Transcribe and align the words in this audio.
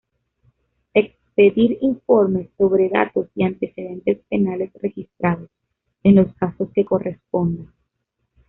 Expedir 0.95 1.77
informes 1.81 2.49
sobre 2.57 2.89
datos 2.89 3.27
y 3.35 3.43
antecedentes 3.43 4.17
penales 4.31 4.71
registrados, 4.81 5.51
en 6.01 6.15
los 6.15 6.33
casos 6.33 6.69
que 6.73 6.83
corresponda. 6.85 7.71